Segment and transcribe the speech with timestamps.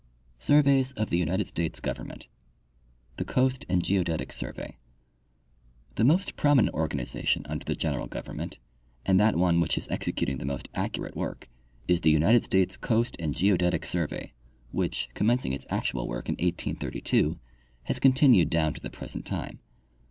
[0.39, 2.27] Surveys of the United States Government.
[3.17, 4.75] The Coast and Geodetic Survey.—
[5.95, 8.57] The most prominent organiza tion under the general government,
[9.05, 11.47] and that one which is execut ing the most accurate work,
[11.87, 14.33] is the United States Coast and Geodetic survey,
[14.71, 17.37] which, commencing its actual work in 1832,
[17.83, 19.59] has continued down to the present time.